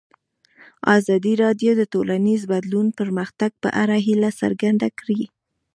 ازادي 0.97 1.33
راډیو 1.43 1.71
د 1.77 1.81
ټولنیز 1.93 2.41
بدلون 2.51 2.85
د 2.89 2.93
پرمختګ 2.99 3.51
په 3.63 3.69
اړه 3.81 3.95
هیله 4.07 4.29
څرګنده 4.41 4.89
کړې. 4.99 5.21